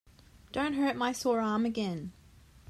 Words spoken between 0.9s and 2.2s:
my sore arm again.